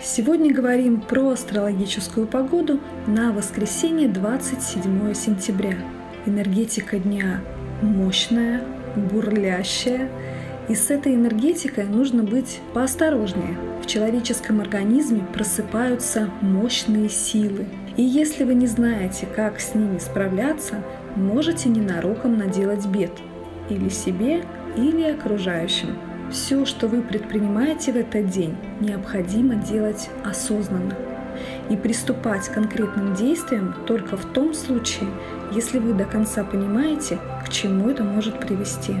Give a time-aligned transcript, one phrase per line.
[0.00, 2.78] Сегодня говорим про астрологическую погоду
[3.08, 5.76] на воскресенье 27 сентября.
[6.24, 7.40] Энергетика дня
[7.82, 8.62] мощная,
[8.94, 10.08] бурлящая,
[10.68, 13.58] и с этой энергетикой нужно быть поосторожнее.
[13.82, 17.66] В человеческом организме просыпаются мощные силы.
[17.96, 20.76] И если вы не знаете, как с ними справляться,
[21.16, 23.12] можете ненароком наделать бед
[23.68, 24.44] или себе,
[24.76, 25.88] или окружающим.
[26.30, 30.94] Все, что вы предпринимаете в этот день, необходимо делать осознанно
[31.70, 35.08] и приступать к конкретным действиям только в том случае,
[35.52, 38.94] если вы до конца понимаете, к чему это может привести.